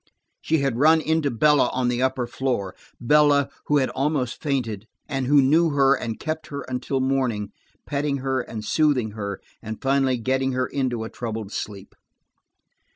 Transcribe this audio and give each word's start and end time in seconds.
She 0.41 0.57
had 0.57 0.79
run 0.79 0.99
into 0.99 1.29
Bella 1.29 1.69
on 1.73 1.87
the 1.87 2.01
upper 2.01 2.25
floor, 2.25 2.73
Bella, 2.99 3.51
who 3.67 3.77
had 3.77 3.89
almost 3.91 4.41
fainted, 4.41 4.87
and 5.07 5.27
who 5.27 5.43
knew 5.43 5.69
her 5.73 5.93
and 5.93 6.19
kept 6.19 6.47
her 6.47 6.61
until 6.61 6.99
morning, 6.99 7.51
petting 7.85 8.17
her 8.17 8.41
and 8.41 8.65
soothing 8.65 9.11
her, 9.11 9.39
and 9.61 9.79
finally 9.79 10.17
getting 10.17 10.53
her 10.53 10.65
into 10.65 11.03
a 11.03 11.09
troubled 11.11 11.51
sleep. 11.51 11.93